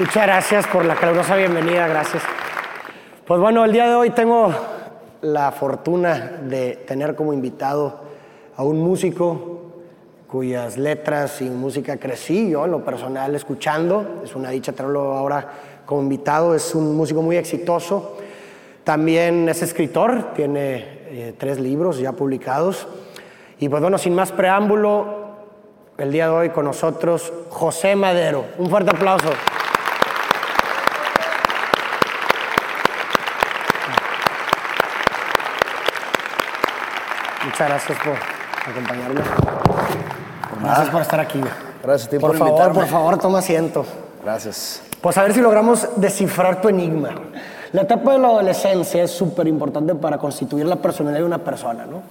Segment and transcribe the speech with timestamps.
[0.00, 2.22] Muchas gracias por la calurosa bienvenida, gracias.
[3.26, 4.50] Pues bueno, el día de hoy tengo
[5.20, 8.00] la fortuna de tener como invitado
[8.56, 9.72] a un músico
[10.26, 14.22] cuyas letras y música crecí yo en lo personal escuchando.
[14.24, 15.46] Es una dicha tenerlo ahora
[15.84, 16.54] como invitado.
[16.54, 18.16] Es un músico muy exitoso.
[18.84, 20.76] También es escritor, tiene
[21.10, 22.88] eh, tres libros ya publicados.
[23.58, 25.28] Y pues bueno, sin más preámbulo,
[25.98, 28.46] el día de hoy con nosotros José Madero.
[28.56, 29.28] Un fuerte aplauso.
[37.50, 38.14] Muchas gracias por
[38.70, 39.20] acompañarme.
[40.62, 41.40] Gracias por estar aquí.
[41.82, 42.80] Gracias a ti por, por favor, invitarme.
[42.80, 43.84] por favor, toma asiento.
[44.22, 44.82] Gracias.
[45.00, 47.10] Pues a ver si logramos descifrar tu enigma.
[47.72, 51.86] La etapa de la adolescencia es súper importante para constituir la personalidad de una persona,
[51.86, 52.02] ¿no?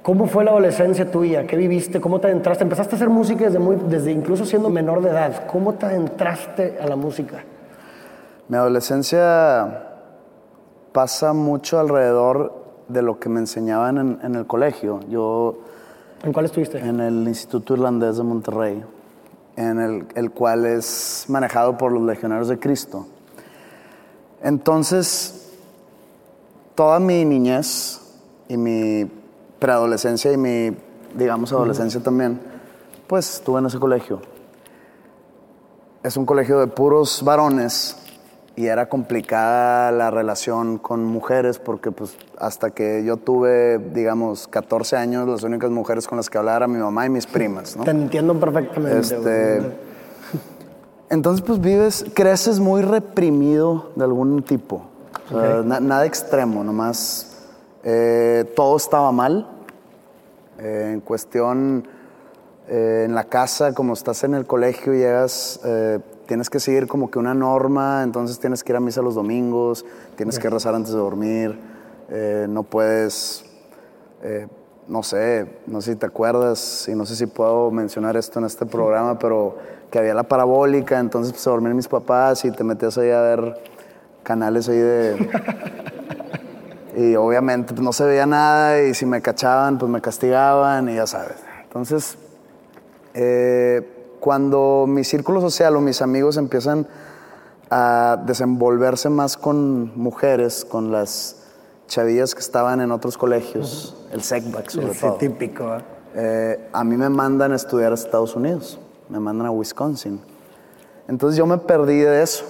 [0.00, 1.46] ¿Cómo fue la adolescencia tuya?
[1.46, 2.00] ¿Qué viviste?
[2.00, 2.64] ¿Cómo te adentraste?
[2.64, 5.46] Empezaste a hacer música desde, muy, desde incluso siendo menor de edad.
[5.46, 7.44] ¿Cómo te adentraste a la música?
[8.48, 9.88] Mi adolescencia
[10.90, 12.59] pasa mucho alrededor
[12.92, 15.00] de lo que me enseñaban en, en el colegio.
[15.08, 15.58] Yo
[16.22, 16.78] ¿En cuál estuviste?
[16.78, 18.84] en el Instituto Irlandés de Monterrey,
[19.56, 23.06] en el, el cual es manejado por los Legionarios de Cristo.
[24.42, 25.50] Entonces,
[26.74, 28.00] toda mi niñez
[28.48, 29.10] y mi
[29.58, 30.76] preadolescencia y mi,
[31.14, 32.40] digamos, adolescencia también,
[33.06, 34.20] pues estuve en ese colegio.
[36.02, 37.96] Es un colegio de puros varones
[38.60, 44.96] y era complicada la relación con mujeres porque pues hasta que yo tuve, digamos, 14
[44.96, 47.84] años, las únicas mujeres con las que hablaba eran mi mamá y mis primas, ¿no?
[47.84, 48.98] Te entiendo perfectamente.
[48.98, 49.62] Este,
[51.08, 54.82] entonces, pues vives, creces muy reprimido de algún tipo.
[55.32, 55.66] O sea, Ok.
[55.66, 57.26] na- nada extremo, nomás
[57.82, 59.48] eh, todo estaba mal.
[60.58, 61.88] Eh, en cuestión,
[62.68, 65.98] eh, en la casa, como estás en el colegio, llegas, eh,
[66.30, 69.84] tienes que seguir como que una norma, entonces tienes que ir a misa los domingos,
[70.14, 71.58] tienes que rezar antes de dormir,
[72.08, 73.44] eh, no puedes
[74.22, 74.46] eh,
[74.86, 78.44] no sé, no sé si te acuerdas y no sé si puedo mencionar esto en
[78.44, 79.58] este programa, pero
[79.90, 83.22] que había la parabólica, entonces pues, se dormían mis papás y te metías ahí a
[83.22, 83.60] ver
[84.22, 85.30] canales ahí de...
[86.96, 90.94] y obviamente pues, no se veía nada y si me cachaban pues me castigaban y
[90.94, 91.38] ya sabes.
[91.64, 92.16] Entonces,
[93.14, 96.86] eh, cuando mi círculo social o mis amigos empiezan
[97.70, 101.36] a desenvolverse más con mujeres, con las
[101.88, 105.14] chavillas que estaban en otros colegios, el SECBAC sobre Sí, todo.
[105.14, 105.74] típico.
[105.76, 105.80] ¿eh?
[106.14, 110.20] Eh, a mí me mandan a estudiar a Estados Unidos, me mandan a Wisconsin.
[111.08, 112.44] Entonces yo me perdí de eso.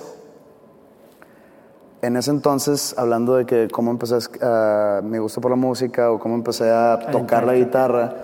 [2.02, 6.10] En ese entonces, hablando de que cómo empecé a a mi gusto por la música
[6.10, 8.14] o cómo empecé a tocar la guitarra,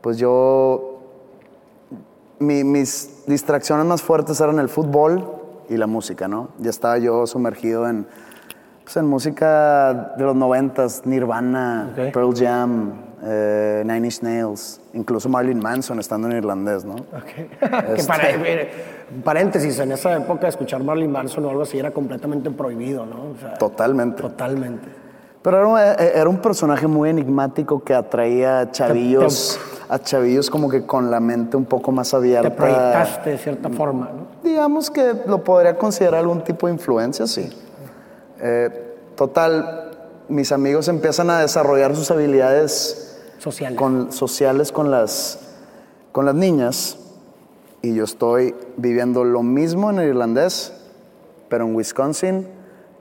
[0.00, 0.89] pues yo,
[2.40, 5.24] mi- mis distracciones más fuertes eran el fútbol
[5.68, 6.48] y la música, ¿no?
[6.58, 8.06] Ya estaba yo sumergido en,
[8.82, 11.92] pues, en música de los noventas, Nirvana.
[12.12, 12.92] Pearl Jam,
[13.22, 16.94] eh, Nine Inch Nails, incluso Marilyn Manson estando en irlandés, ¿no?
[16.94, 17.60] Ok.
[17.96, 18.70] que para, eh,
[19.22, 23.16] paréntesis, en esa época escuchar Marilyn Manson o algo así era completamente prohibido, ¿no?
[23.32, 24.22] O sea, Totalmente.
[24.22, 24.88] totalmente.
[25.42, 29.58] Pero era, un- eh, era un personaje muy enigmático que atraía a chavillos,
[29.92, 32.48] a chavillos como que con la mente un poco más abierta.
[32.48, 34.26] Te proyectaste de cierta forma, ¿no?
[34.48, 37.50] Digamos que lo podría considerar algún tipo de influencia, sí.
[38.40, 39.90] Eh, total,
[40.28, 43.20] mis amigos empiezan a desarrollar sus habilidades
[43.76, 45.40] con, sociales con las,
[46.12, 46.96] con las niñas
[47.82, 50.72] y yo estoy viviendo lo mismo en el irlandés,
[51.48, 52.46] pero en Wisconsin,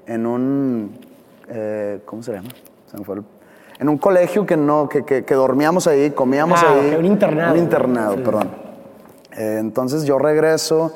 [0.08, 0.98] en un,
[1.50, 2.50] eh, ¿cómo se llama?
[2.90, 3.24] Se me fue el-
[3.80, 6.96] en un colegio que no, que, que- que dormíamos ahí, comíamos Ah, ahí.
[7.00, 7.54] un internado.
[7.54, 8.22] Un internado, Sí.
[8.24, 8.50] perdón.
[9.38, 10.92] Eh, entonces yo regreso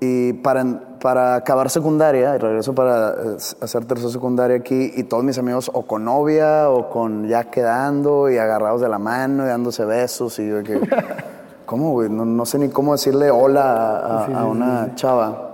[0.00, 0.64] y para,
[1.00, 5.70] para acabar secundaria, y regreso para eh, hacer tercera secundaria aquí, y todos mis amigos
[5.72, 10.38] o con novia o con ya quedando y agarrados de la mano y dándose besos,
[10.38, 10.78] y yo que,
[11.66, 12.08] ¿cómo, güey?
[12.10, 13.62] No, no sé ni cómo decirle hola
[13.98, 15.50] a, a- a una chava.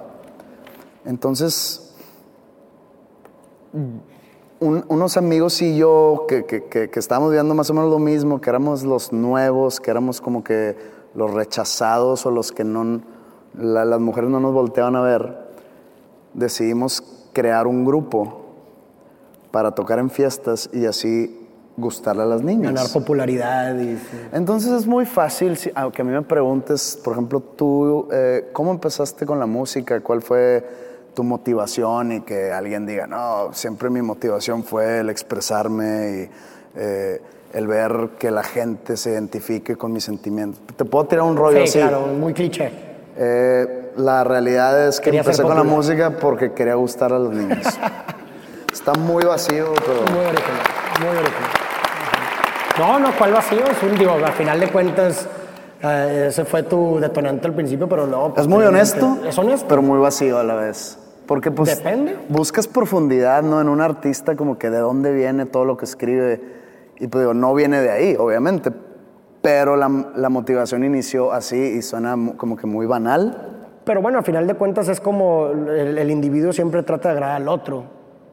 [1.04, 1.92] Entonces,
[4.60, 7.98] un- unos amigos y yo que, que, que, que estábamos viendo más o menos lo
[7.98, 10.76] mismo, que éramos los nuevos, que éramos como que
[11.14, 13.00] los rechazados o los que no,
[13.58, 15.36] la- las mujeres no nos volteaban a ver,
[16.34, 17.02] decidimos
[17.32, 18.40] crear un grupo
[19.50, 21.36] para tocar en fiestas y así
[21.76, 22.74] gustarle a las niñas.
[22.74, 23.96] Ganar popularidad y...
[23.96, 24.02] sí.
[24.32, 28.70] Entonces es muy fácil, si- aunque a mí me preguntes, por ejemplo, tú, eh, ¿cómo
[28.70, 30.00] empezaste con la música?
[30.00, 32.12] ¿Cuál fue tu motivación?
[32.12, 36.28] Y que alguien diga, no, siempre mi motivación fue el expresarme
[36.74, 37.20] y eh,
[37.52, 40.60] el ver que la gente se identifique con mis sentimientos.
[40.76, 41.78] Te puedo tirar un rollo Sí, así.
[41.78, 42.70] claro, muy cliché.
[43.16, 47.32] Eh, la realidad es que Quería empecé con la música porque quería gustar a los
[47.34, 47.66] niños.
[48.72, 50.60] Está muy vacío, pero Muy original,
[51.00, 51.50] muy original.
[52.78, 53.64] No, no, ¿cuál vacío?
[53.66, 55.26] Es un, digo, al final de cuentas,
[55.82, 58.34] eh, ese fue tu detonante al principio, pero luego...
[58.36, 59.66] es muy posteriormente- honesto, Es honesto.
[59.68, 60.98] pero muy vacío a la vez.
[61.26, 62.16] Porque pues Depende.
[62.28, 63.60] buscas profundidad, ¿no?
[63.60, 66.40] En un artista como que de dónde viene todo lo que escribe.
[66.98, 68.72] Y pues digo, no viene de ahí, obviamente.
[69.40, 73.46] Pero la, la motivación inició así y suena como que muy banal.
[73.84, 77.36] Pero bueno, al final de cuentas es como el, el individuo siempre trata de agradar
[77.40, 77.84] al otro,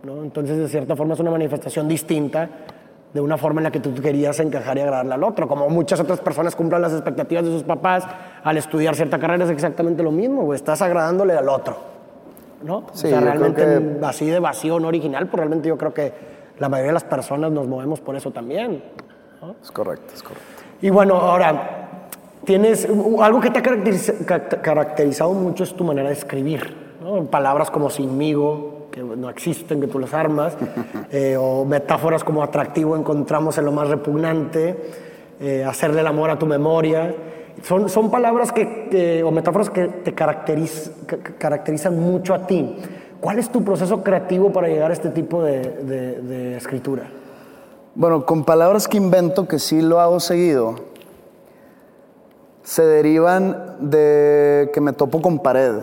[0.03, 0.23] ¿no?
[0.23, 2.49] Entonces, de cierta forma es una manifestación distinta
[3.13, 5.47] de una forma en la que tú querías encajar y agradarle al otro.
[5.47, 8.03] Como muchas otras personas cumplan las expectativas de sus papás
[8.43, 10.57] al estudiar cierta carrera es exactamente lo mismo, güey.
[10.57, 11.77] Estás agradándole al otro,
[12.63, 12.83] ¿no?
[12.93, 16.11] Sí, o sea, realmente así de vacío, no original, pues realmente yo creo que
[16.59, 18.83] la mayoría de las personas nos movemos por eso también.
[19.63, 20.45] Es correcto, es correcto.
[20.81, 21.87] Y bueno, ahora,
[22.43, 22.87] tienes
[23.21, 26.75] algo que te ha caracteriza- ca- caracterizado mucho es tu manera de escribir.
[27.01, 27.23] ¿no?
[27.25, 30.57] Palabras como sinmigo, que no existen, que tú las armas,
[31.11, 34.75] eh, o metáforas como atractivo encontramos en lo más repugnante,
[35.39, 37.13] eh, hacerle el amor a tu memoria.
[37.63, 42.45] Son, son palabras que, que- o metáforas que te caracteriz- ca- ca- caracterizan mucho a
[42.47, 42.75] ti.
[43.19, 47.03] ¿Cuál es tu proceso creativo para llegar a este tipo de, de- de escritura?
[47.95, 50.75] Bueno, con palabras que invento, que sí lo hago seguido,
[52.63, 55.73] se derivan de que me topo con pared.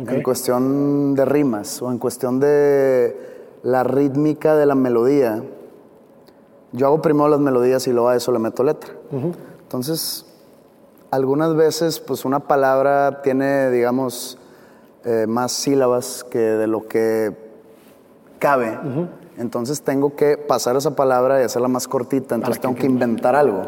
[0.00, 0.10] Ok.
[0.10, 5.42] En cuestión de rimas o en cuestión de la rítmica de la melodía.
[6.72, 8.92] Yo hago primero las melodías y luego a eso le meto letra.
[9.62, 10.26] Entonces,
[11.10, 14.38] algunas veces, pues una palabra tiene, digamos,
[15.04, 17.36] eh, más sílabas que de lo que
[18.38, 18.78] cabe.
[19.38, 22.34] Entonces tengo que pasar esa palabra y hacerla más cortita.
[22.34, 23.62] Entonces tengo que inventar algo.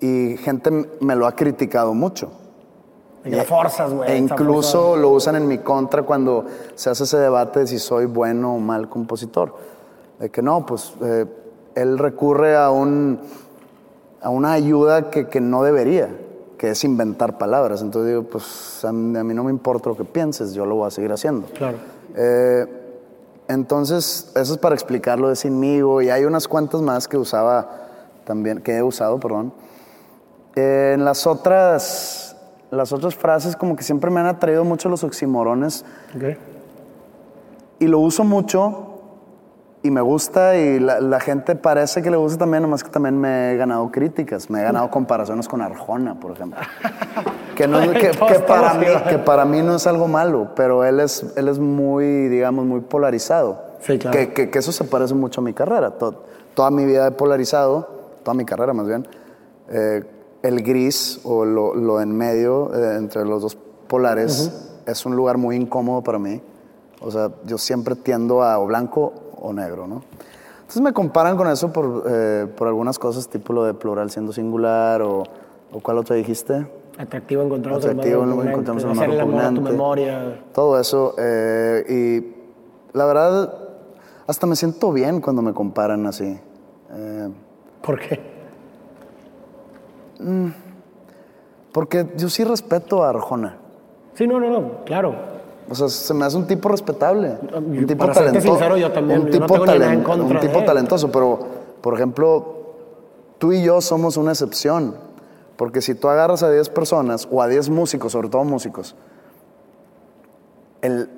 [0.00, 2.30] Y gente me lo ha criticado mucho.
[3.30, 4.10] Que la forzas, güey.
[4.10, 6.44] E incluso lo usan en mi contra cuando
[6.74, 9.54] se hace ese debate de si soy bueno o mal compositor.
[10.18, 11.26] De que no, pues eh,
[11.74, 13.20] él recurre a, un,
[14.20, 16.08] a una ayuda que, que no debería,
[16.56, 17.82] que es inventar palabras.
[17.82, 20.76] Entonces digo, pues a mí, a mí no me importa lo que pienses, yo lo
[20.76, 21.46] voy a seguir haciendo.
[21.48, 21.76] Claro.
[22.16, 22.66] Eh,
[23.48, 26.02] entonces, eso es para explicarlo de sinmigo.
[26.02, 27.86] Y hay unas cuantas más que usaba
[28.24, 29.52] también, que he usado, perdón.
[30.54, 32.27] Eh, en las otras,
[32.70, 35.84] las otras frases, como que siempre me han atraído mucho los oximorones.
[36.16, 36.36] Ok.
[37.80, 38.84] Y lo uso mucho
[39.82, 43.16] y me gusta y la, la gente parece que le gusta también, nomás que también
[43.18, 46.60] me he ganado críticas, me he ganado comparaciones con Arjona, por ejemplo.
[47.58, 49.08] Que, no, que, Todos que para mí, estamos igual.
[49.08, 52.78] que para mí no es algo malo, pero él es, él es muy, digamos, muy
[52.82, 53.60] polarizado.
[53.80, 54.16] Sí, claro.
[54.16, 55.90] Que, que- que eso se parece mucho a mi carrera.
[55.90, 56.22] To-
[56.54, 57.88] toda mi vida he polarizado,
[58.22, 59.08] toda mi carrera más bien.
[59.70, 60.04] Eh,
[60.42, 63.58] el gris o lo, lo en medio, eh, entre los dos
[63.88, 64.52] polares,
[64.86, 66.40] es un lugar muy incómodo para mí.
[67.00, 70.02] O sea, yo siempre tiendo a o blanco o negro, ¿no?
[70.60, 74.32] Entonces me comparan con eso por, eh, por algunas cosas, tipo lo de plural siendo
[74.32, 75.22] singular o,
[75.72, 76.66] o ¿cuál otra dijiste?
[76.98, 80.40] Atractivo encontramos Atractivo el repugnante, encontramos el hacer el amor a tu memoria.
[80.52, 81.14] Todo eso.
[81.16, 83.54] eh, y la verdad,
[84.26, 86.38] hasta me siento bien cuando me comparan así.
[86.90, 87.28] Eh,
[87.80, 88.27] ¿Por qué?
[91.72, 93.56] Porque yo sí respeto a Arjona.
[94.14, 95.14] Sí, no, no, no, claro.
[95.70, 97.36] O sea, se me hace un tipo respetable.
[97.54, 98.46] Un tipo para talentoso.
[98.48, 101.38] sincero, yo también, Un no tipo, talen- un tipo talentoso, pero,
[101.82, 102.56] por ejemplo,
[103.38, 104.94] tú y yo somos una excepción.
[105.56, 108.94] Porque si tú agarras a 10 personas, o a 10 músicos, sobre todo músicos,
[110.82, 111.10] el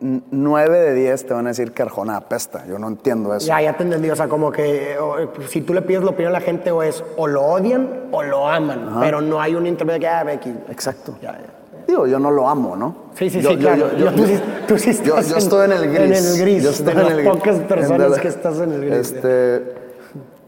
[0.00, 2.64] 9 de 10 te van a decir que Arjona apesta.
[2.66, 3.46] Yo no entiendo eso.
[3.46, 4.08] Ya, ya te entendí.
[4.10, 5.16] O sea, como que o,
[5.48, 8.22] si tú le pides la opinión a la gente, o es o lo odian o
[8.22, 8.96] lo aman.
[9.00, 10.50] Pero no hay un intermedio que, ah, Becky.
[10.70, 11.14] Exacto.
[11.20, 11.84] Ya, ya.
[11.86, 12.94] Digo, yo no lo amo, ¿no?
[13.14, 13.90] Sí, sí, Yo- sí, yo- claro.
[13.92, 16.18] yo- Yo- yo- tú, sí, tú sí yo, estás yo estoy en el gris.
[16.18, 16.62] En el gris.
[16.64, 17.30] Yo estoy de en las el gris.
[17.30, 18.92] pocas personas que estás en el gris.
[18.94, 19.74] Este,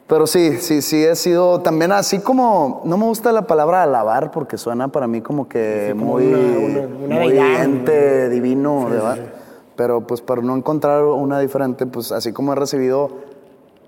[0.06, 4.30] pero sí, sí, sí he sido también así como, no me gusta la palabra alabar
[4.30, 8.84] porque suena para mí como que Sí, como muy, una- una- una muy ente divino,
[8.88, 9.18] Sí, ¿verdad?
[9.76, 13.10] Pero pues para no encontrar una diferente, pues así como he recibido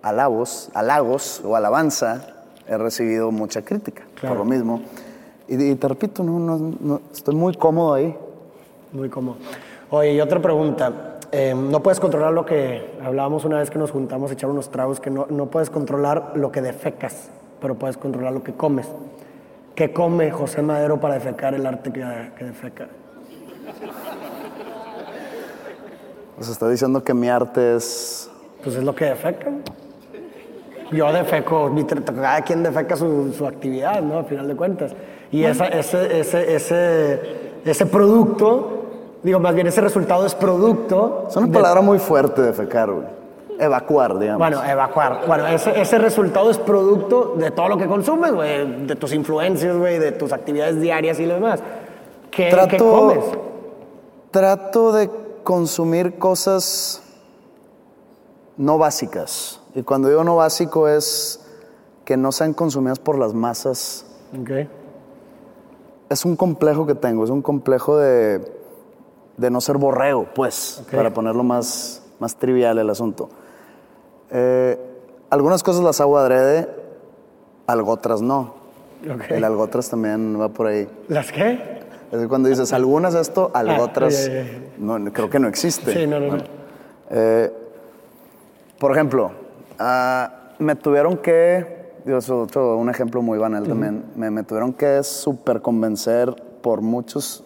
[0.02, 2.26] halagos, halagos o alabanza,
[2.68, 4.36] he recibido mucha crítica Claro.
[4.36, 4.80] por lo mismo.
[5.48, 8.16] Y, y te repito, no, no, no, estoy muy cómodo ahí.
[8.92, 9.36] Muy cómodo.
[9.90, 11.18] Oye, y otra pregunta.
[11.32, 14.70] Eh, no puedes controlar lo que hablábamos una vez que nos juntamos a echar unos
[14.70, 17.28] tragos, que no, no puedes controlar lo que defecas,
[17.60, 18.86] pero puedes controlar lo que comes.
[19.74, 22.04] ¿Qué come José Madero para defecar el arte que,
[22.38, 22.86] que defeca?
[26.40, 28.30] Sea, está diciendo que mi arte es...
[28.62, 29.50] Pues es lo que defeca.
[30.90, 31.70] Yo defeco,
[32.14, 34.18] cada quien defeca su, su actividad, ¿no?
[34.18, 34.92] Al final de cuentas.
[35.30, 37.20] Y esa, ese, ese, ese
[37.64, 38.84] ese producto,
[39.22, 41.26] digo, más bien ese resultado es producto.
[41.28, 43.06] Es una de- palabra muy fuerte de fecar, güey.
[43.58, 44.38] Evacuar, digamos.
[44.38, 45.20] Bueno, evacuar.
[45.26, 49.76] Bueno, ese, ese resultado es producto de todo lo que consumes, güey, de tus influencias,
[49.76, 51.60] güey, de tus actividades diarias y lo demás.
[52.30, 53.24] ¿Qué, Trato- qué comes?
[54.30, 55.08] Trato de
[55.44, 57.02] consumir cosas
[58.56, 59.60] no básicas.
[59.74, 61.40] Y cuando digo no básico es
[62.04, 64.04] que no sean consumidas por las masas.
[64.38, 64.68] Ok.
[66.10, 68.40] Es un complejo que tengo, es un complejo de,
[69.36, 73.30] de no ser borrego, pues, para ponerlo más, más trivial el asunto.
[74.30, 74.78] Eh,
[75.30, 76.68] algunas cosas las hago adrede,
[77.66, 78.54] algo otras no.
[79.02, 79.30] Ok.
[79.30, 80.88] El algo otras también va por ahí.
[81.08, 81.83] ¿Las qué?
[82.14, 84.46] Es cuando dices algunas esto, algo Ah, otras, ya, ya.
[84.78, 85.92] no, creo que no existe.
[85.92, 86.44] Sí, no, no, no.
[87.10, 87.52] Eh,
[88.78, 89.32] por ejemplo,
[89.80, 95.02] ah, me tuvieron que, digo, otro, un ejemplo muy banal también, me, me tuvieron que
[95.02, 97.42] súper convencer por muchos,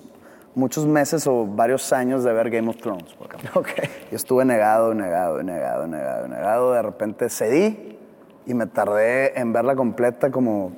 [0.54, 3.60] muchos meses o varios años de ver Game of Thrones, por ejemplo.
[3.60, 3.68] Ok.
[4.10, 6.72] Yo estuve negado, negado, negado, negado, negado.
[6.72, 7.98] De repente cedí
[8.44, 10.72] y me tardé en verla completa como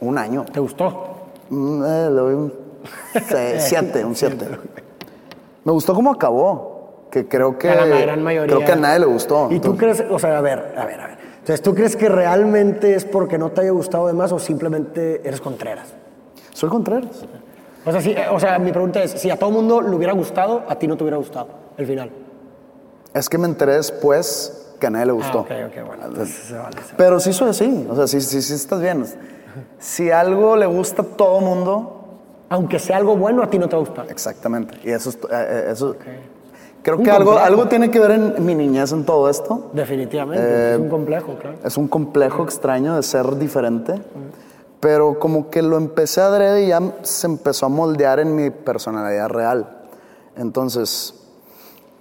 [0.00, 0.44] un año.
[0.44, 1.30] ¿Te gustó?
[1.50, 2.61] Mm, eh, le doy un
[3.58, 4.46] siete, un siete.
[5.64, 8.54] Me gustó cómo acabó, que creo que a la gran mayoría.
[8.56, 9.48] creo que a nadie le gustó.
[9.50, 11.18] ¿Y tú crees, o sea, a ver, a ver, a ver.
[11.38, 15.20] Entonces, ¿tú crees que realmente es porque no te haya gustado de más o simplemente
[15.26, 15.88] eres Contreras?
[16.52, 17.24] Soy Contreras.
[17.84, 20.12] O sea, si, eh, o sea, mi pregunta es, si a todo mundo le hubiera
[20.12, 22.10] gustado, a ti no te hubiera gustado el final.
[23.12, 25.40] Es que me enteré después que a nadie le Ah, gustó.
[25.40, 26.72] ok, ok, bueno, entonces se vale.
[26.76, 26.94] se vale.
[26.96, 29.04] Pero sí soy así, o sea, sí, sí, sí estás bien.
[29.78, 32.01] Si algo le gusta a todo mundo,
[32.52, 34.04] Aunque sea algo bueno, a ti no te gusta.
[34.08, 34.78] exactamente.
[34.84, 35.96] Y eso, es- eh, eh, eso
[36.82, 37.46] creo Un que algo, complejo.
[37.46, 39.70] algo tiene que ver en mi niñez en todo esto.
[39.72, 41.56] Definitivamente, Eh, es un complejo, claro.
[41.64, 44.02] Es un complejo extraño de ser diferente,
[44.80, 48.50] pero como que lo empecé a adrede y ya se empezó a moldear en mi
[48.50, 49.66] personalidad real.
[50.36, 51.14] Entonces,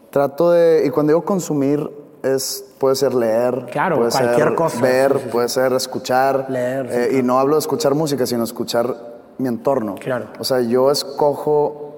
[0.09, 1.89] trato de, y cuando digo consumir,
[2.23, 4.81] es, puede ser leer, Claro, puede cualquier ser cosa.
[4.81, 5.29] ver, Sí, sí, sí.
[5.31, 6.45] puede ser escuchar.
[6.49, 7.17] Leer, eh, claro.
[7.17, 9.10] Y no hablo de escuchar música, sino escuchar
[9.41, 9.95] mi entorno.
[9.95, 10.27] Claro.
[10.39, 11.95] O sea, yo escojo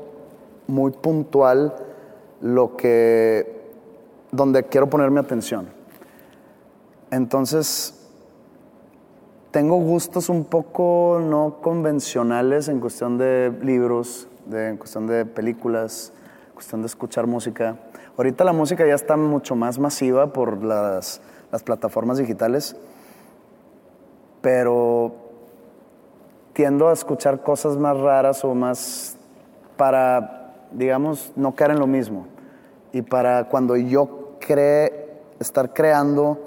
[0.68, 1.74] muy puntual
[2.42, 3.62] lo que,
[4.32, 5.68] donde quiero poner mi atención.
[7.12, 7.94] Entonces,
[9.52, 16.12] tengo gustos un poco no convencionales en cuestión de libros, de- en cuestión de películas,
[16.48, 17.78] en cuestión de escuchar música.
[18.18, 21.22] Ahorita la música ya está mucho más masiva por las,
[21.52, 22.76] las plataformas digitales,
[24.42, 25.14] pero
[26.54, 29.18] tiendo a escuchar cosas más raras o más
[29.76, 32.28] para, digamos, no caer en lo mismo.
[32.92, 35.04] Y para cuando yo cree,
[35.40, 36.40] estar creando,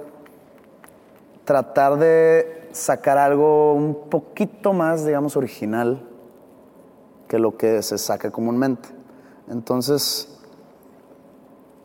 [1.44, 6.02] tratar de sacar algo un poquito más, digamos, original
[7.28, 8.88] que lo que se saca comúnmente.
[9.48, 10.38] Entonces,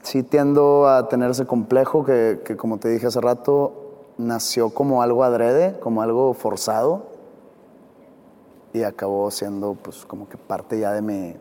[0.03, 3.73] sí tiendo a tener ese complejo que, que, como te dije hace rato,
[4.17, 7.10] nació como algo adrede, como algo forzado,
[8.73, 11.35] y acabó siendo pues como que parte ya de mi,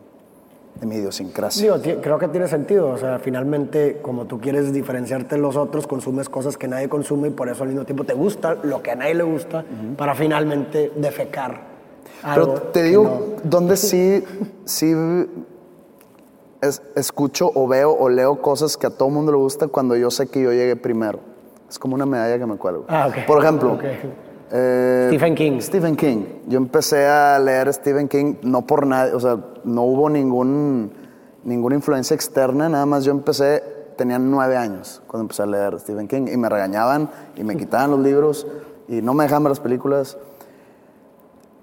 [0.79, 1.73] de mi idiosincrasia.
[1.77, 2.89] Digo, creo que tiene sentido.
[2.89, 7.29] O sea, finalmente, como tú quieres diferenciarte de los otros, consumes cosas que nadie consume
[7.29, 9.63] y por eso al mismo tiempo te gusta lo que a nadie le gusta
[9.97, 11.69] para finalmente defecar.
[12.23, 14.23] algo Pero te digo, no- donde sí,
[14.65, 14.93] sí
[16.61, 20.11] es- escucho o veo o leo cosas que a todo mundo le gusta cuando yo
[20.11, 21.19] sé que yo llegué primero.
[21.69, 22.85] Es como una medalla que me cuelgo.
[22.89, 23.25] Ah, ok.
[23.25, 23.83] Por ejemplo, Ok.
[24.51, 25.59] Eh, Stephen King.
[25.61, 26.23] Stephen King.
[26.47, 30.91] Yo empecé a leer Stephen King no por nadie, o sea, no hubo ningún,
[31.43, 33.63] ninguna influencia externa, nada más yo empecé,
[33.97, 37.91] tenía nueve años cuando empecé a leer Stephen King y me regañaban y me quitaban
[37.91, 38.45] los libros
[38.87, 40.17] y no me dejaban ver las películas.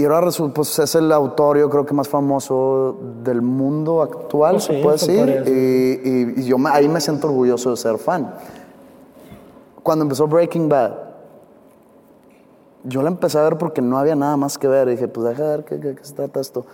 [0.00, 4.52] Y ahora resulta, pues es el autor, yo creo que más famoso del mundo actual,
[4.52, 5.42] Pues se sí, puede decir.
[5.46, 8.32] Y, y- y yo me- ahí me siento orgulloso de ser fan.
[9.82, 10.92] Cuando empezó Breaking Bad,
[12.84, 14.88] yo la empecé a ver porque no había nada más que ver.
[14.88, 16.66] Y dije, pues deja ver qué, qué- qué se trata esto.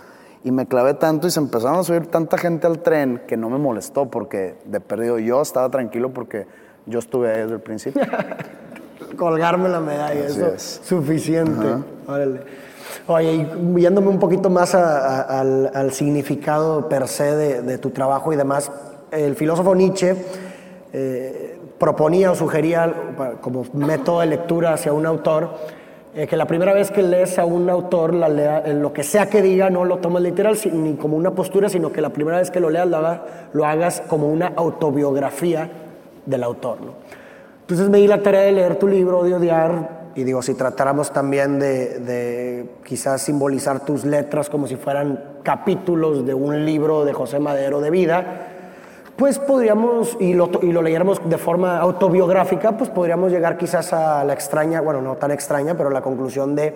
[0.44, 3.48] Y me clavé tanto y se empezaron a subir tanta gente al tren que no
[3.48, 6.46] me molestó porque de perdido yo estaba tranquilo porque
[6.86, 8.02] yo estuve ahí desde el principio.
[9.16, 10.80] colgarme la medalla, Así eso es.
[10.84, 11.66] suficiente.
[12.06, 12.40] Órale.
[13.06, 17.78] Oye, y yéndome un poquito más a- a- al, al significado per se de, de
[17.78, 18.70] tu trabajo y demás,
[19.10, 20.14] el filósofo Nietzsche
[20.92, 22.92] eh, proponía o sugería
[23.40, 25.50] como método de lectura hacia un autor
[26.14, 29.02] eh, que la primera vez que lees a un autor, la lea- eh, lo que
[29.02, 32.38] sea que diga, no lo tomes literal ni como una postura, sino que la primera
[32.38, 35.68] vez que lo leas lo, haga- lo hagas como una autobiografía
[36.26, 36.80] del autor.
[36.80, 36.92] ¿no?
[37.62, 41.10] Entonces me di la tarea de leer tu libro, de odiar, Y digo, si tratáramos
[41.12, 47.12] también de, de, quizás simbolizar tus letras como si fueran capítulos de un libro de
[47.12, 48.53] José Madero de vida,
[49.16, 54.24] pues podríamos, y lo, y lo leyéramos de forma autobiográfica, pues podríamos llegar quizás a
[54.24, 56.74] la extraña, bueno, no tan extraña, pero la conclusión de,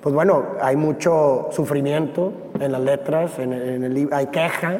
[0.00, 4.78] pues bueno, hay mucho sufrimiento en las letras, en, en el hay queja,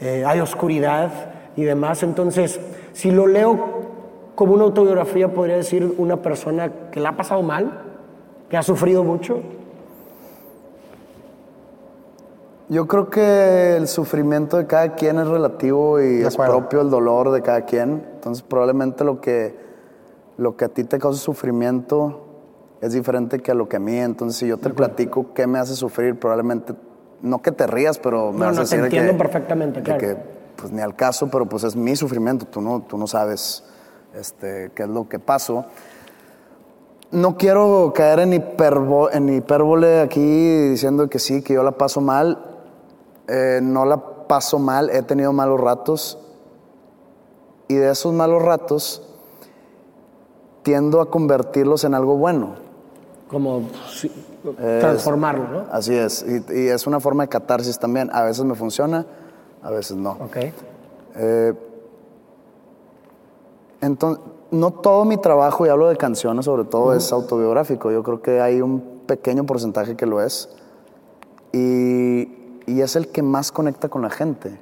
[0.00, 1.10] eh, hay oscuridad
[1.56, 2.02] y demás.
[2.04, 2.60] Entonces,
[2.92, 3.78] si lo leo
[4.36, 7.82] como una autobiografía, podría decir una persona que la ha pasado mal,
[8.48, 9.40] que ha sufrido mucho.
[12.70, 17.30] Yo creo que el sufrimiento de cada quien es relativo y es propio el dolor
[17.30, 18.04] de cada quien.
[18.14, 19.56] Entonces, probablemente lo que,
[20.36, 22.26] lo que a ti te causa sufrimiento
[22.82, 23.96] es diferente que a lo que a mí.
[23.96, 26.74] Entonces, si yo te platico qué me hace sufrir, probablemente,
[27.22, 30.00] no que te rías, pero me No, vas no, a te entiendo que, perfectamente, claro.
[30.00, 30.16] que,
[30.56, 32.44] pues ni al caso, pero pues es mi sufrimiento.
[32.46, 33.64] Tú no, tú no sabes
[34.14, 35.64] este, qué es lo que paso.
[37.10, 40.20] No quiero caer en, hiperbo- en hipérbole aquí
[40.68, 42.47] diciendo que sí, que yo la paso mal.
[43.28, 46.18] Eh, no la paso mal, he tenido malos ratos.
[47.68, 49.02] Y de esos malos ratos
[50.62, 52.54] tiendo a convertirlos en algo bueno.
[53.28, 54.10] Como sí,
[54.58, 55.64] Es- transformarlo, ¿no?
[55.70, 56.24] Así es.
[56.26, 58.08] Y, y es una forma de catarsis también.
[58.12, 59.04] A veces me funciona,
[59.62, 60.12] a veces no.
[60.12, 60.36] Ok.
[61.16, 61.52] Eh,
[63.80, 67.90] entonces, no todo mi trabajo, y hablo de canciones sobre todo, es autobiográfico.
[67.92, 70.48] Yo creo que hay un pequeño porcentaje que lo es.
[71.52, 72.28] Y,
[72.68, 74.58] y es el que más conecta con la gente.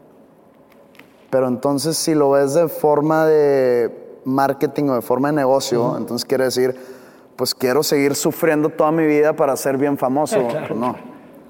[1.30, 6.24] Pero entonces, si lo ves de forma de marketing o de forma de negocio, entonces
[6.24, 6.76] quiere decir,
[7.34, 10.36] pues quiero seguir sufriendo toda mi vida para ser bien famoso.
[10.48, 10.68] claro.
[10.68, 10.96] Pues no.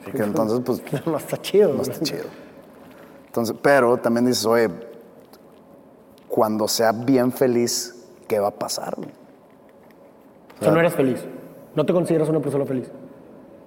[0.04, 1.74] Porque entonces, pues, No está chido.
[1.74, 2.24] no está chido.
[3.26, 4.70] Entonces, pero también dices, oye,
[6.28, 8.96] cuando sea bien feliz, ¿qué va a pasar?
[8.98, 11.20] O sea, no eres feliz.
[11.74, 12.90] No te consideras una persona feliz.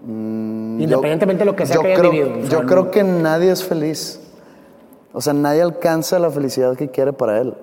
[0.06, 2.30] Independientemente de lo que sea yo que hayas creo, vivido.
[2.38, 4.20] o sea, yo no- creo que nadie es feliz.
[5.12, 7.54] O sea, nadie alcanza la felicidad que quiere para él.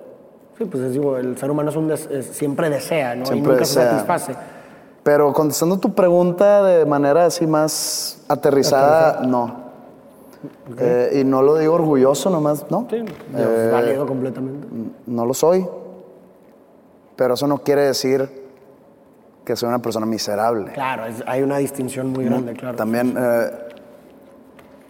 [0.57, 3.25] Sí, pues es, digo, el ser humano es un des- es- siempre desea, ¿no?
[3.25, 3.91] Siempre y nunca se desea.
[3.99, 4.35] satisface.
[5.03, 9.67] Pero contestando tu pregunta de manera así más aterrizada, no.
[10.77, 12.87] Eh, y no lo digo orgulloso nomás, no.
[12.89, 12.97] Sí,
[13.35, 14.67] Eh, válido completamente.
[15.05, 15.65] No lo soy.
[17.15, 18.46] Pero eso no quiere decir
[19.47, 20.73] que soy una persona miserable.
[20.73, 22.75] Claro, es- hay una distinción muy grande, claro.
[22.75, 23.49] También, eh,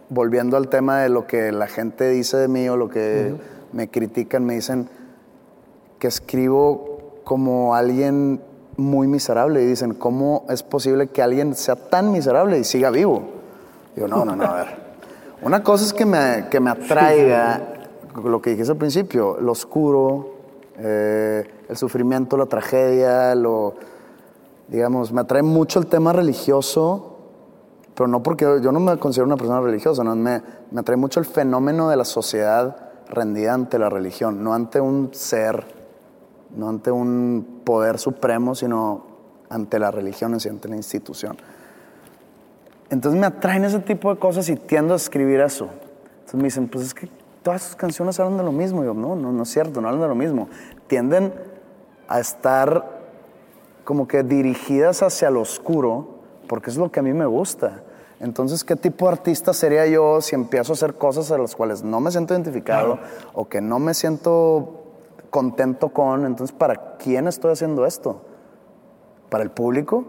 [0.09, 3.35] volviendo al tema de lo que la gente dice de mí o lo que
[3.71, 4.89] me critican, me dicen
[5.99, 8.41] que escribo como alguien
[8.77, 13.21] muy miserable y dicen, ¿cómo es posible que alguien sea tan miserable y siga vivo?
[13.95, 14.67] Digo, no, no, no, a ver.
[15.43, 17.61] Una cosa es que me, que me atraiga,
[18.23, 20.33] lo que dijiste al principio, lo oscuro,
[20.79, 23.75] eh, el sufrimiento, la tragedia, lo,
[24.67, 27.17] digamos, me atrae mucho el tema religioso,
[27.95, 31.19] pero no porque yo no me considero una persona religiosa, no, me, me atrae mucho
[31.19, 32.75] el fenómeno de la sociedad
[33.09, 35.65] rendida ante la religión, no ante un ser,
[36.55, 39.05] no ante un poder supremo, sino
[39.49, 41.37] ante la religión sí, ante la institución.
[42.89, 45.69] Entonces me atraen ese tipo de cosas y tiendo a escribir eso.
[46.19, 47.09] Entonces me dicen, pues es que
[47.43, 48.83] todas sus canciones hablan de lo mismo.
[48.83, 50.47] Y yo, no, no, no es cierto, no hablan de lo mismo.
[50.87, 51.33] Tienden
[52.07, 52.96] a estar
[53.87, 56.09] como que dirigidas hacia lo oscuro,
[56.49, 57.83] porque es lo que a mí me gusta.
[58.19, 61.83] Entonces, ¿qué tipo de artista sería yo si empiezo a hacer cosas a las cuales
[61.83, 62.99] no me siento identificado
[63.33, 64.83] o que no me siento
[65.29, 66.25] contento con?
[66.25, 68.23] Entonces, ¿para quién estoy haciendo esto?
[69.29, 70.03] ¿Para el público?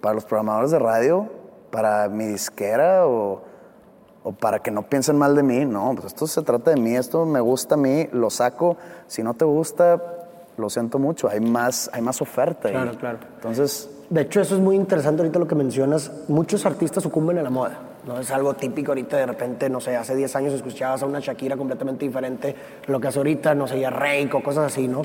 [0.00, 1.28] ¿Para los programadores de radio?
[1.72, 3.04] ¿Para mi disquera?
[3.04, 3.42] ¿O,
[4.22, 5.64] o para que no piensen mal de mí?
[5.64, 8.76] No, pues esto se trata de mí, esto me gusta a mí, lo saco.
[9.08, 10.17] Si no te gusta,
[10.58, 12.68] lo siento mucho, hay más, hay más oferta.
[12.68, 12.74] ahí.
[12.74, 13.18] Claro, claro.
[13.36, 16.10] Entonces, De hecho, eso es muy interesante ahorita lo que mencionas.
[16.28, 17.78] Muchos artistas sucumben a la moda.
[18.06, 18.18] ¿no?
[18.18, 21.58] Es algo típico ahorita, de repente, no sé, hace 10 años escuchabas a una Shakira
[21.58, 25.02] completamente diferente a lo que hace ahorita, no sé, ya Rake o cosas así, ¿no?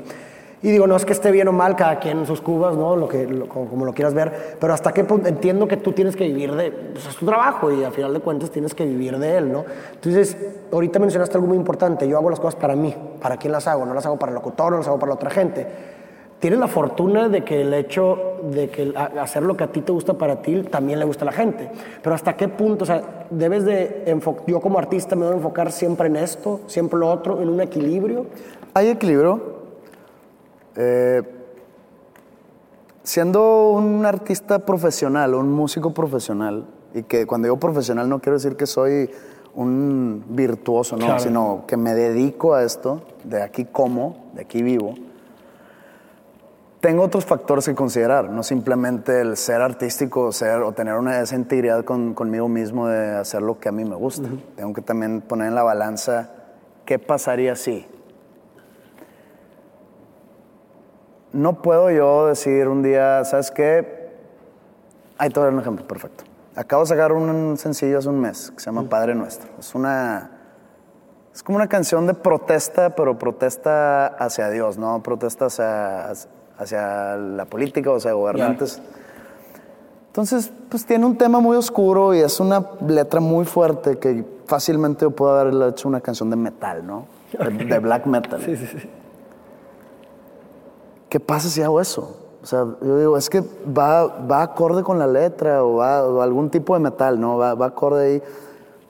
[0.64, 2.96] Y digo, no es que esté bien o mal, cada quien en sus cubas, ¿no?
[2.96, 5.92] Lo que, lo- como, como lo quieras ver, pero hasta qué punto entiendo que tú
[5.92, 8.86] tienes que vivir de, pues es tu trabajo y al final de cuentas tienes que
[8.86, 9.64] vivir de él, ¿no?
[9.92, 10.36] Entonces,
[10.72, 13.84] ahorita mencionaste algo muy importante, yo hago las cosas para mí, ¿para quién las hago?
[13.84, 15.66] No las hago para el locutor, no las hago para la otra gente
[16.36, 19.92] tienes la fortuna de que el hecho de que hacer lo que a ti te
[19.92, 21.70] gusta para ti también le gusta a la gente.
[22.02, 24.04] Pero hasta qué punto, o sea, debes de
[24.46, 28.26] yo como artista me debo enfocar siempre en esto, siempre lo otro, en un equilibrio.
[28.74, 29.53] hay equilibrio.
[30.76, 31.22] Eh,
[33.02, 38.56] siendo un artista profesional, un músico profesional, y que cuando digo profesional no quiero decir
[38.56, 39.10] que soy
[39.54, 41.20] un virtuoso, no, Claro.
[41.20, 44.94] sino que me dedico a esto, de aquí como, de aquí vivo.
[46.80, 51.34] tengo otros factores que considerar, no simplemente el ser artístico ser, o tener una, esa
[51.34, 54.28] integridad con- conmigo mismo de hacer lo que a mí me gusta.
[54.54, 56.28] Tengo que también poner en la balanza
[56.84, 57.86] qué pasaría si.
[61.34, 64.08] No puedo yo decir un día, ¿sabes qué?
[65.18, 66.22] Ahí te voy a dar un ejemplo perfecto.
[66.54, 69.50] Acabo de sacar un sencillo hace un mes que se llama Padre Nuestro.
[69.58, 70.30] Es una.
[71.34, 76.12] Es como una canción de protesta, pero protesta hacia Dios, no protesta hacia,
[76.56, 78.80] hacia la política o hacia gobernantes.
[80.06, 85.04] Entonces, pues tiene un tema muy oscuro y es una letra muy fuerte que fácilmente
[85.04, 87.06] yo puedo haberle hecho una canción de metal, ¿no?
[87.36, 88.40] De, de black metal.
[88.40, 88.88] Sí, sí, sí.
[91.14, 92.16] ¿Qué pasa si hago eso?
[92.42, 96.20] O sea, yo digo, es que va, va acorde con la letra o va o
[96.20, 97.38] algún tipo de metal, ¿no?
[97.38, 98.22] Va, va acorde ahí.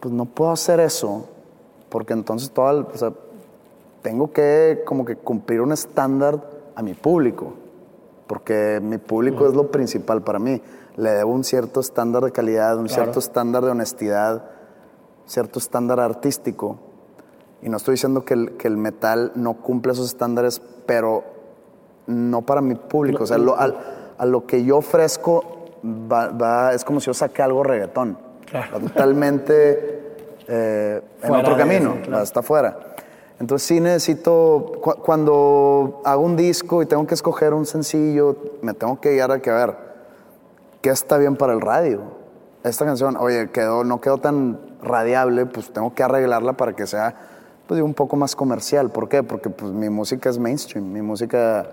[0.01, 1.27] Pues no puedo hacer eso
[1.91, 3.13] porque entonces toda, el- o sea,
[4.01, 6.41] tengo que como que cumplir un estándar
[6.75, 7.53] a mi público,
[8.27, 10.63] porque mi público es lo principal para mí.
[10.97, 14.45] Le debo un cierto estándar de calidad, un cierto estándar de honestidad,
[15.27, 16.79] cierto estándar artístico.
[17.61, 21.34] Y no estoy diciendo que el, que el metal no cumple esos estándares, pero
[22.07, 23.25] no para mi público.
[23.25, 23.77] O sea, lo- al-
[24.19, 28.19] a lo que yo ofrezco va, va- es como si yo saqué algo reggaetón.
[28.47, 28.79] Claro.
[28.81, 30.03] Totalmente
[30.49, 32.23] eh, en otro camino, eso, claro.
[32.23, 32.79] está fuera.
[33.41, 38.75] Entonces sí necesito, cu- cuando hago un disco y tengo que escoger un sencillo, me
[38.75, 39.75] tengo que guiar a que a ver,
[40.81, 42.03] ¿qué está bien para el radio?
[42.63, 47.15] Esta canción, oye, quedó, no quedó tan radiable, pues tengo que arreglarla para que sea
[47.67, 48.91] pues, un poco más comercial.
[48.91, 49.23] ¿Por qué?
[49.23, 50.91] Porque pues, mi música es mainstream.
[50.93, 51.67] Mi música,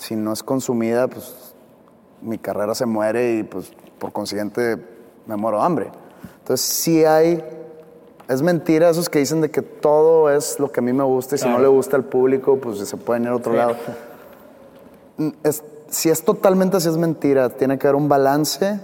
[0.00, 1.54] si no es consumida, pues
[2.22, 4.76] mi carrera se muere y pues por consiguiente
[5.26, 5.90] me muero de hambre.
[6.38, 7.44] Entonces sí hay,
[8.28, 11.34] es mentira esos que dicen de que todo es lo que a mí me gusta
[11.34, 11.62] y si no Claro.
[11.64, 13.58] le gusta al público, pues se pueden ir a otro Sí.
[13.58, 13.76] lado.
[15.18, 18.80] Mm, es- si es totalmente así es mentira, tiene que haber un balance,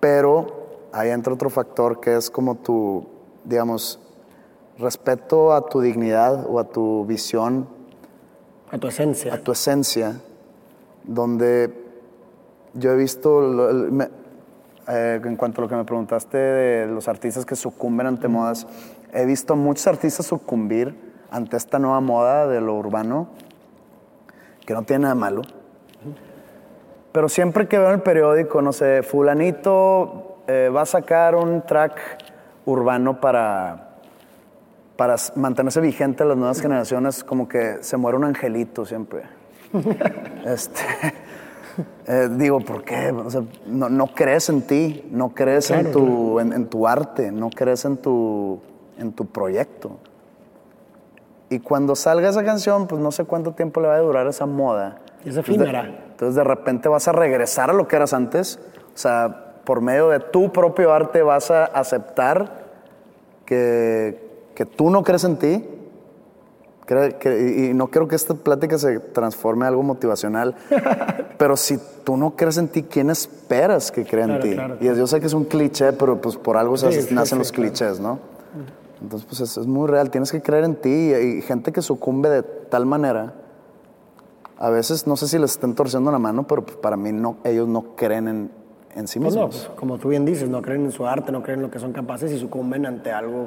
[0.00, 0.46] pero
[0.92, 3.06] ahí entra otro factor que es como tu,
[3.44, 3.98] digamos,
[4.78, 7.68] respeto a tu dignidad o a tu visión
[8.72, 9.34] A tu esencia.
[9.34, 10.20] a tu esencia,
[11.04, 11.72] donde
[12.74, 14.08] yo he visto, lo- el- me-
[14.88, 18.66] eh, en cuanto a lo que me preguntaste de los artistas que sucumben ante modas,
[19.12, 20.94] he visto a muchos artistas sucumbir
[21.30, 23.28] ante esta nueva moda de lo urbano,
[24.64, 25.42] que no tiene nada malo.
[27.12, 31.62] Pero siempre que veo en el periódico, no sé, fulanito eh, va a sacar un
[31.62, 31.98] track
[32.66, 33.89] urbano para,
[35.00, 39.22] para mantenerse vigente las nuevas generaciones, como que se muere un angelito siempre.
[40.44, 40.82] este,
[42.06, 43.10] eh, digo, ¿por qué?
[43.10, 46.86] O sea, no, no crees en ti, no crees en, Claro, tu, en, en tu
[46.86, 48.60] arte, no crees en tu,
[48.98, 49.92] en tu proyecto.
[51.48, 54.44] Y cuando salga esa canción, pues no sé cuánto tiempo le va a durar esa
[54.44, 54.98] moda.
[55.24, 55.94] De- efímera.
[56.10, 58.58] Entonces de repente vas a regresar a lo que eras antes.
[58.94, 62.66] O sea, por medio de tu propio arte vas a aceptar
[63.46, 64.28] que,
[64.60, 65.64] que tú no crees en ti.
[66.86, 70.54] Que- y y no quiero que esta plática se transforme en algo motivacional.
[71.38, 74.52] pero si tú no crees en ti, ¿quién esperas que crea en Claro, ti?
[74.54, 76.98] claro, Y es- yo sé que es un cliché, pero pues por algo se Sí,
[76.98, 77.70] hace- sí, nacen sí, los claro.
[77.70, 78.18] clichés, ¿no?
[79.00, 80.10] Entonces, pues es, es muy real.
[80.10, 80.90] Tienes que creer en ti.
[80.90, 83.32] Y, y gente que sucumbe de tal manera,
[84.58, 87.38] a veces no sé si les estén torciendo la mano, pero pues, para mí no,
[87.44, 88.50] ellos no creen en,
[88.94, 89.66] en sí Pues no, mismos.
[89.68, 91.78] pues, como tú bien dices, no creen en su arte, no creen en lo que
[91.78, 93.46] son capaces y sucumben ante algo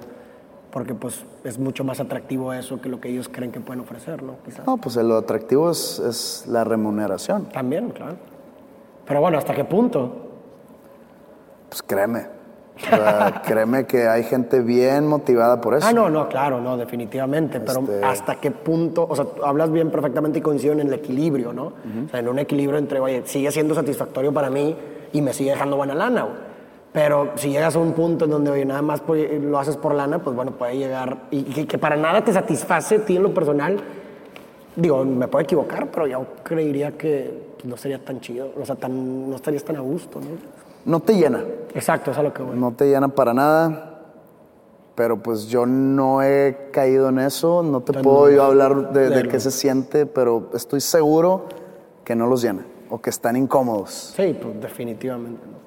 [0.74, 4.24] porque pues es mucho más atractivo eso que lo que ellos creen que pueden ofrecer,
[4.24, 4.38] ¿no?
[4.44, 4.66] Quizás.
[4.66, 7.46] No, pues lo atractivo es, es la remuneración.
[7.46, 8.16] También, claro.
[9.06, 10.12] Pero bueno, ¿hasta qué punto?
[11.70, 12.26] Pues créeme.
[12.76, 15.86] O sea, créeme que hay gente bien motivada por eso.
[15.88, 17.60] Ah, no, no, claro, no, definitivamente.
[17.60, 19.06] Pero Este- ¿hasta qué punto?
[19.08, 21.66] O sea, hablas bien perfectamente y coinciden en el equilibrio, ¿no?
[22.06, 24.76] O sea, en un equilibrio entre, oye, sigue siendo satisfactorio para mí
[25.12, 26.53] y me sigue dejando buena lana, güey.
[26.94, 30.20] Pero si llegas a un punto en donde, oye, nada más lo haces por lana,
[30.20, 31.24] pues bueno, puede llegar.
[31.32, 33.78] Y que, que para nada te satisface a ti en lo personal.
[34.76, 38.50] Digo, me puedo equivocar, pero yo creería que no sería tan chido.
[38.62, 40.28] O sea, tan, no estarías tan a gusto, ¿no?
[40.86, 41.44] No te llena.
[41.74, 42.58] Exacto, eso es a lo que voy.
[42.58, 43.90] No te llena para nada.
[44.96, 47.64] Pero pues yo no he caído en eso.
[47.64, 50.82] No te Entonces, puedo no- yo hablar de, de de- qué se siente, pero estoy
[50.82, 51.46] seguro
[52.04, 54.14] que no los llena o que están incómodos.
[54.16, 55.42] Sí, pues definitivamente.
[55.48, 55.63] ¿no?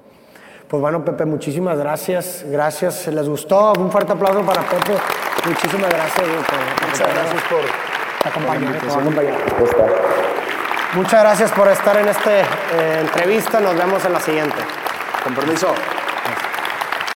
[0.67, 2.43] Pues bueno, Pepe, muchísimas gracias.
[2.47, 3.07] Gracias.
[3.07, 3.73] ¿Les gustó?
[3.79, 4.93] Un fuerte aplauso para Pepe.
[5.45, 6.27] Muchísimas gracias.
[6.27, 8.79] güey, por- Muchas gracias por acompañarme.
[10.93, 12.31] Muchas gracias por estar en esta
[12.99, 13.59] entrevista.
[13.59, 14.57] Nos vemos en la siguiente.
[15.23, 15.73] Con permiso.